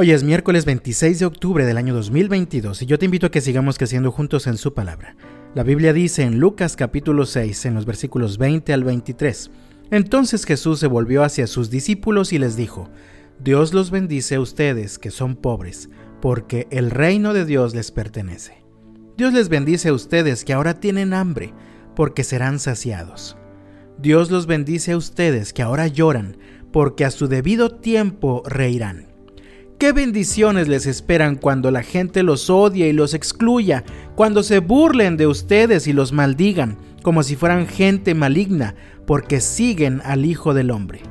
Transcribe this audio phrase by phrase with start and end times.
[0.00, 3.40] Hoy es miércoles 26 de octubre del año 2022 y yo te invito a que
[3.40, 5.16] sigamos creciendo juntos en su palabra.
[5.56, 9.50] La Biblia dice en Lucas capítulo 6, en los versículos 20 al 23,
[9.90, 12.88] Entonces Jesús se volvió hacia sus discípulos y les dijo,
[13.42, 15.90] Dios los bendice a ustedes que son pobres,
[16.22, 18.62] porque el reino de Dios les pertenece.
[19.16, 21.52] Dios les bendice a ustedes que ahora tienen hambre,
[21.96, 23.36] porque serán saciados.
[24.00, 26.36] Dios los bendice a ustedes que ahora lloran,
[26.70, 29.17] porque a su debido tiempo reirán.
[29.78, 33.84] ¿Qué bendiciones les esperan cuando la gente los odie y los excluya,
[34.16, 38.74] cuando se burlen de ustedes y los maldigan, como si fueran gente maligna,
[39.06, 41.02] porque siguen al Hijo del Hombre?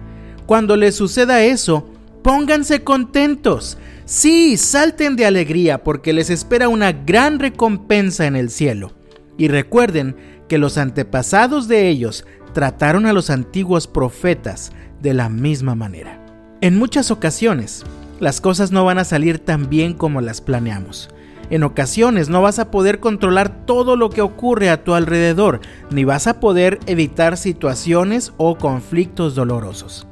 [0.46, 1.90] Cuando les suceda eso,
[2.24, 3.78] pónganse contentos.
[4.04, 8.92] Sí, salten de alegría, porque les espera una gran recompensa en el cielo.
[9.38, 10.18] Y recuerden
[10.50, 16.22] que los antepasados de ellos trataron a los antiguos profetas de la misma manera.
[16.60, 17.86] En muchas ocasiones,
[18.20, 21.10] las cosas no van a salir tan bien como las planeamos.
[21.50, 26.04] En ocasiones no vas a poder controlar todo lo que ocurre a tu alrededor, ni
[26.04, 30.08] vas a poder evitar situaciones o conflictos dolorosos.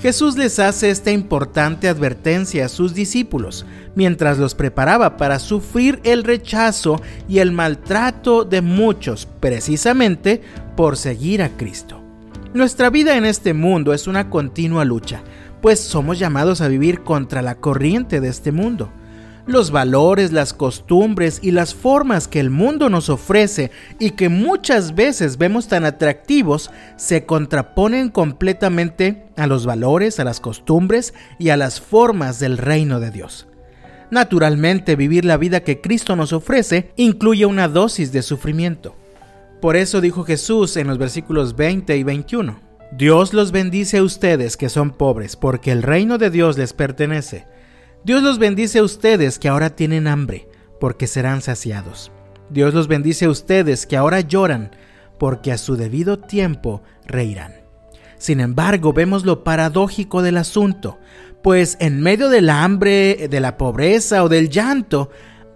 [0.00, 6.24] Jesús les hace esta importante advertencia a sus discípulos mientras los preparaba para sufrir el
[6.24, 10.40] rechazo y el maltrato de muchos precisamente
[10.74, 11.99] por seguir a Cristo.
[12.52, 15.22] Nuestra vida en este mundo es una continua lucha,
[15.62, 18.90] pues somos llamados a vivir contra la corriente de este mundo.
[19.46, 23.70] Los valores, las costumbres y las formas que el mundo nos ofrece
[24.00, 30.40] y que muchas veces vemos tan atractivos se contraponen completamente a los valores, a las
[30.40, 33.46] costumbres y a las formas del reino de Dios.
[34.10, 38.96] Naturalmente, vivir la vida que Cristo nos ofrece incluye una dosis de sufrimiento.
[39.60, 42.60] Por eso dijo Jesús en los versículos 20 y 21.
[42.92, 47.46] Dios los bendice a ustedes que son pobres, porque el reino de Dios les pertenece.
[48.02, 50.48] Dios los bendice a ustedes que ahora tienen hambre,
[50.80, 52.10] porque serán saciados.
[52.48, 54.70] Dios los bendice a ustedes que ahora lloran,
[55.18, 57.52] porque a su debido tiempo reirán.
[58.16, 60.98] Sin embargo, vemos lo paradójico del asunto,
[61.42, 65.10] pues en medio del hambre, de la pobreza o del llanto,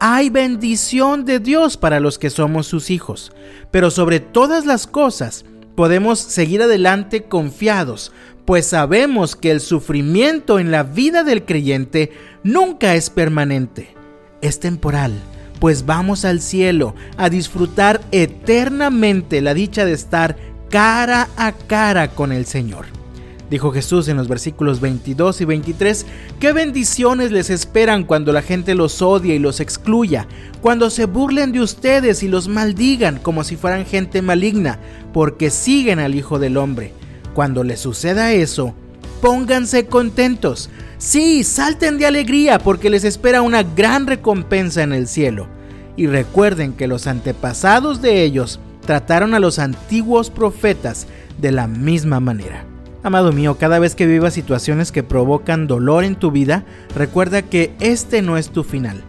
[0.06, 3.32] hay bendición de Dios para los que somos sus hijos.
[3.70, 8.12] Pero sobre todas las cosas, podemos seguir adelante confiados,
[8.44, 12.12] pues sabemos que el sufrimiento en la vida del creyente
[12.43, 13.94] nunca es permanente,
[14.43, 15.14] es temporal,
[15.59, 20.37] pues vamos al cielo a disfrutar eternamente la dicha de estar
[20.69, 23.03] cara a cara con el Señor.
[23.50, 26.06] Dijo Jesús en los versículos 22 y 23,
[26.41, 30.27] qué bendiciones les esperan cuando la gente los odia y los excluya,
[30.62, 34.78] cuando se burlen de ustedes y los maldigan como si fueran gente maligna,
[35.12, 36.93] porque siguen al Hijo del Hombre.
[37.34, 38.75] Cuando les suceda eso,
[39.21, 40.71] pónganse contentos.
[40.97, 45.49] Sí, salten de alegría porque les espera una gran recompensa en el cielo.
[45.97, 51.06] Y recuerden que los antepasados de ellos trataron a los antiguos profetas
[51.41, 52.65] de la misma manera.
[53.04, 56.65] Amado mío, cada vez que vivas situaciones que provocan dolor en tu vida,
[56.97, 59.04] recuerda que este no es tu final.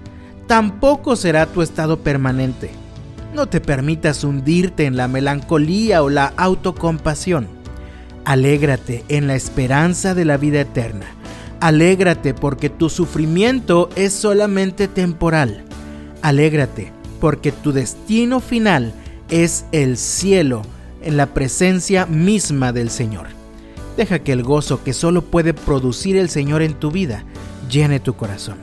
[0.47, 2.71] Tampoco será tu estado permanente.
[3.33, 7.47] No te permitas hundirte en la melancolía o la autocompasión.
[8.25, 11.05] Alégrate en la esperanza de la vida eterna.
[11.61, 15.63] Alégrate porque tu sufrimiento es solamente temporal.
[16.21, 16.91] Alégrate
[17.21, 18.91] porque tu destino final
[19.29, 20.63] es el cielo
[21.01, 23.34] en la presencia misma del Señor.
[23.97, 27.23] Deja que el gozo que solo puede producir el Señor en tu vida
[27.69, 28.57] llene tu corazón.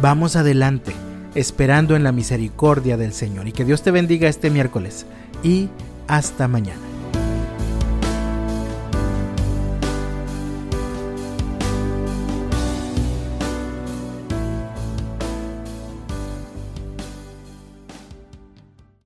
[0.00, 0.92] Vamos adelante,
[1.34, 3.48] esperando en la misericordia del Señor.
[3.48, 5.06] Y que Dios te bendiga este miércoles.
[5.42, 5.68] Y
[6.06, 6.87] hasta mañana.